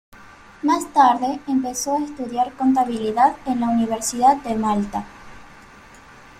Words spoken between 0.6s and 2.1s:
Más tarde, empezó a